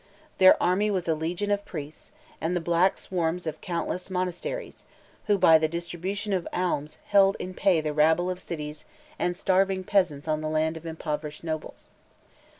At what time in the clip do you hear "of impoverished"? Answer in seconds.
10.79-11.43